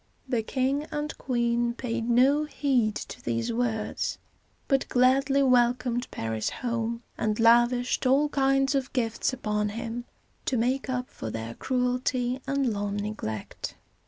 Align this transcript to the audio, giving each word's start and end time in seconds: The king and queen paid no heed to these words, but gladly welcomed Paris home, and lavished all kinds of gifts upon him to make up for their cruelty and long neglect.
The 0.27 0.41
king 0.41 0.85
and 0.89 1.15
queen 1.19 1.75
paid 1.75 2.09
no 2.09 2.45
heed 2.45 2.95
to 2.95 3.21
these 3.23 3.53
words, 3.53 4.17
but 4.67 4.89
gladly 4.89 5.43
welcomed 5.43 6.09
Paris 6.09 6.49
home, 6.49 7.03
and 7.19 7.39
lavished 7.39 8.07
all 8.07 8.27
kinds 8.27 8.73
of 8.73 8.91
gifts 8.93 9.31
upon 9.31 9.69
him 9.69 10.05
to 10.45 10.57
make 10.57 10.89
up 10.89 11.07
for 11.07 11.29
their 11.29 11.53
cruelty 11.53 12.41
and 12.47 12.73
long 12.73 12.95
neglect. 12.95 13.75